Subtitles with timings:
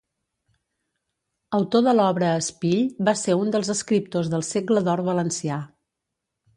[1.57, 5.65] Autor de l'obra Espill va ser un dels escriptors del Segle d'or valencià.